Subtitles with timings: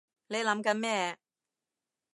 [0.29, 1.15] 你諗緊咩？